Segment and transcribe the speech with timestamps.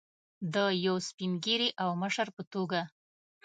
[0.53, 2.81] د یو سپین ږیري او مشر په توګه.